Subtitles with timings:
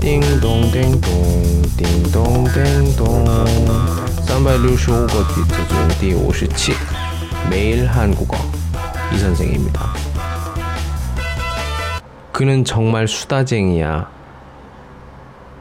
[0.00, 1.10] 叮咚叮咚，
[1.76, 3.24] 叮咚叮咚。
[4.22, 6.72] 三百六十五个句子中第五十七，
[7.50, 9.94] 매일한국어이선생입니다
[12.32, 14.10] 그는 정말 수다쟁이야.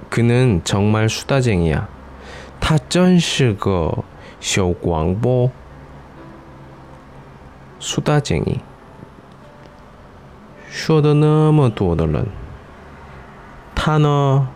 [0.10, 1.88] 그는 정말 수다쟁이야.
[2.60, 4.04] 他真是个
[4.40, 5.52] 小广播
[7.80, 8.62] 수다쟁이.
[10.72, 12.26] 说的那么多的人，
[13.81, 14.49] 他呢，